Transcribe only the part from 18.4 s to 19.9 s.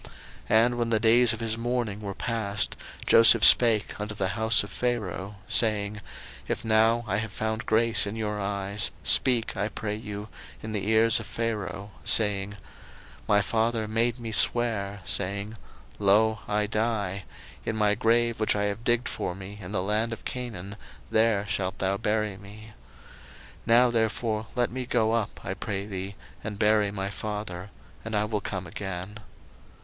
I have digged for me in the